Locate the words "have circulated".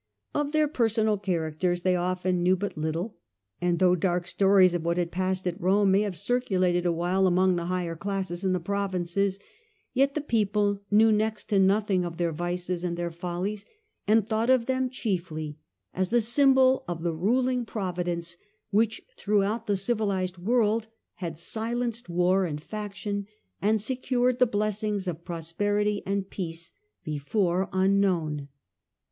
6.01-6.87